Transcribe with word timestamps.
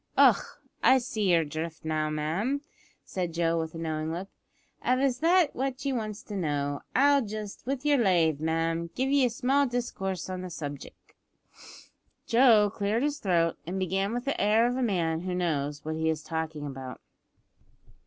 "Och! 0.17 0.59
I 0.81 0.97
see 0.97 1.29
yer 1.29 1.43
drift 1.45 1.85
now, 1.85 2.09
ma'am," 2.09 2.61
said 3.03 3.35
Joe, 3.35 3.59
with 3.59 3.75
a 3.75 3.77
knowing 3.77 4.11
look. 4.11 4.29
"Av 4.83 4.97
it's 4.97 5.19
that 5.19 5.55
what 5.55 5.85
ye 5.85 5.93
wants 5.93 6.23
to 6.23 6.35
know, 6.35 6.81
I'll 6.95 7.21
just, 7.21 7.67
with 7.67 7.85
your 7.85 7.99
lave, 7.99 8.39
ma'am, 8.39 8.89
give 8.95 9.11
ye 9.11 9.25
a 9.25 9.29
small 9.29 9.67
discourse 9.67 10.27
on 10.27 10.41
the 10.41 10.49
subjic'." 10.49 11.15
Joe 12.25 12.71
cleared 12.73 13.03
his 13.03 13.19
throat, 13.19 13.57
and 13.67 13.77
began 13.77 14.11
with 14.11 14.25
the 14.25 14.41
air 14.41 14.65
of 14.65 14.75
a 14.75 14.81
man 14.81 15.19
who 15.19 15.35
knows 15.35 15.85
what 15.85 15.93
he 15.97 16.09
is 16.09 16.23
talking 16.23 16.65
about. 16.65 16.99